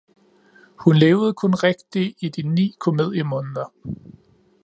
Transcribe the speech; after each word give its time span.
Hun 0.79 0.95
levede 0.97 1.33
kun 1.33 1.53
rigtig 1.55 2.15
i 2.19 2.29
de 2.29 2.41
ni 2.41 2.73
komediemåneder 2.79 3.71